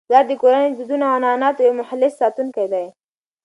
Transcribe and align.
پلار 0.09 0.25
د 0.27 0.31
کورنی 0.41 0.69
د 0.71 0.75
دودونو 0.79 1.03
او 1.09 1.15
عنعناتو 1.17 1.65
یو 1.67 1.79
مخلص 1.81 2.13
ساتونکی 2.21 2.65
دی. 2.73 2.85